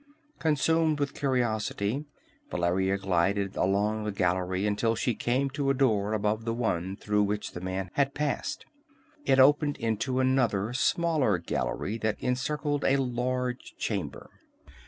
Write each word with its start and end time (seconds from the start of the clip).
Consumed 0.39 0.99
with 0.99 1.13
curiosity, 1.13 2.05
Valeria 2.49 2.97
glided 2.97 3.55
along 3.55 4.03
the 4.03 4.11
gallery 4.11 4.65
until 4.65 4.95
she 4.95 5.13
came 5.13 5.47
to 5.51 5.69
a 5.69 5.75
door 5.75 6.13
above 6.13 6.43
the 6.43 6.55
one 6.55 6.95
through 6.95 7.21
which 7.21 7.51
the 7.51 7.61
man 7.61 7.91
had 7.93 8.15
passed. 8.15 8.65
It 9.25 9.37
opened 9.37 9.77
into 9.77 10.19
another, 10.19 10.73
smaller 10.73 11.37
gallery 11.37 11.99
that 11.99 12.17
encircled 12.19 12.83
a 12.83 12.97
large 12.97 13.75
chamber. 13.77 14.31